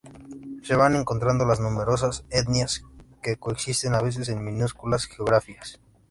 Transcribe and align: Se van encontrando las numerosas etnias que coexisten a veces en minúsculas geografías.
Se 0.63 0.73
van 0.75 0.95
encontrando 0.95 1.45
las 1.45 1.59
numerosas 1.59 2.25
etnias 2.31 2.81
que 3.21 3.35
coexisten 3.37 3.93
a 3.93 4.01
veces 4.01 4.29
en 4.29 4.43
minúsculas 4.43 5.05
geografías. 5.05 5.79